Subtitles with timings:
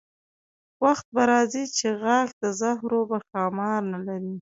[0.83, 4.35] وخت به راځي چې غاښ د زهرو به ښامار نه لري.